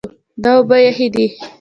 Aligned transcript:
دا 0.43 0.51
اوبه 0.57 0.77
یخې 0.85 1.07
دي. 1.13 1.25